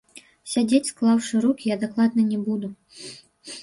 Сядзець 0.53 0.87
склаўшы 0.91 1.43
рукі 1.45 1.65
я 1.75 1.79
дакладна 1.87 2.21
не 2.35 2.45
буду. 2.51 2.77